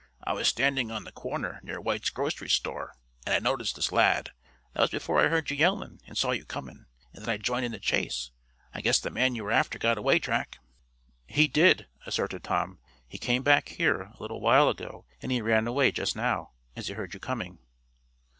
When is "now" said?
16.15-16.49